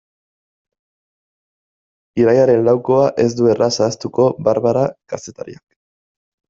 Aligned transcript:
Irailaren 2.21 2.65
laukoa 2.71 3.05
ez 3.27 3.31
du 3.41 3.53
erraz 3.53 3.71
ahaztuko 3.87 4.29
Barbara 4.51 4.89
kazetariak. 5.15 5.67